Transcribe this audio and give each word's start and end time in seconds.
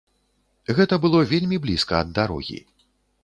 Гэта 0.77 0.95
было 1.03 1.19
вельмі 1.33 1.61
блізка 1.65 1.93
ад 2.05 2.09
дарогі. 2.17 2.57